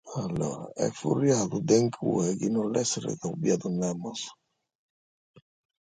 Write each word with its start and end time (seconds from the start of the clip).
Est 0.83 0.95
furriadu 0.99 1.57
de 1.67 1.75
incue 1.83 2.25
chi 2.39 2.47
no 2.51 2.61
l'esseret 2.73 3.21
obiadu 3.31 3.67
nemos. 3.81 4.21